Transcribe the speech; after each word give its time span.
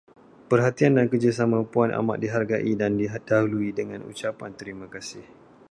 Perhatian 0.49 0.93
dan 0.97 1.07
kerjasama 1.13 1.59
Puan 1.71 1.91
amat 1.99 2.17
dihargai 2.23 2.71
dan 2.81 2.91
didahului 3.01 3.69
dengan 3.79 4.01
ucapan 4.11 4.49
terima 4.59 4.87
kasih. 4.95 5.21